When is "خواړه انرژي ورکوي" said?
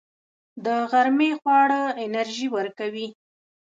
1.39-3.07